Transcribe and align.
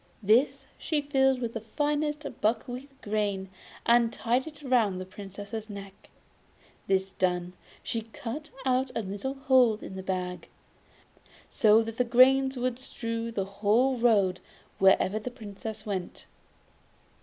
This 0.23 0.65
she 0.79 0.99
filled 0.99 1.39
with 1.41 1.53
the 1.53 1.61
finest 1.61 2.25
buckwheat 2.41 2.89
grains, 3.03 3.49
and 3.85 4.11
tied 4.11 4.47
it 4.47 4.63
round 4.63 4.99
the 4.99 5.05
Princess' 5.05 5.69
neck; 5.69 6.09
this 6.87 7.11
done, 7.11 7.53
she 7.83 8.01
cut 8.11 8.49
a 8.65 8.83
little 9.03 9.35
hole 9.35 9.75
in 9.79 9.95
the 9.95 10.01
bag, 10.01 10.47
so 11.51 11.83
that 11.83 11.97
the 11.99 12.03
grains 12.03 12.57
would 12.57 12.79
strew 12.79 13.31
the 13.31 13.45
whole 13.45 13.95
road 13.95 14.39
wherever 14.79 15.19
the 15.19 15.29
Princess 15.29 15.85
went. 15.85 16.25